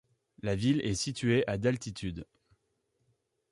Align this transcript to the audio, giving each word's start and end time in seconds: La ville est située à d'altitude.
La 0.41 0.55
ville 0.55 0.81
est 0.83 0.95
située 0.95 1.43
à 1.45 1.59
d'altitude. 1.59 2.25